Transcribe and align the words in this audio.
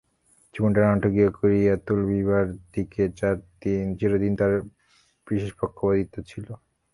জীবনটা 0.53 0.81
নাটকীয় 0.85 1.29
করিয়া 1.37 1.73
তুলিবার 1.85 2.45
দিকে 2.73 3.03
চিরদিন 3.99 4.33
তার 4.39 4.53
বিশেষ 5.27 5.51
পক্ষপাতিত্ব 5.59 6.15
ছিল। 6.29 6.47